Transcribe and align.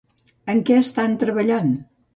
En 0.53 0.63
què 0.71 0.79
estan 0.85 1.15
treballant? 1.27 1.73